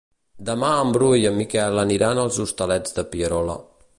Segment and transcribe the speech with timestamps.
[0.45, 3.63] Demà en Bru i en Miquel aniran als Hostalets de Pierola.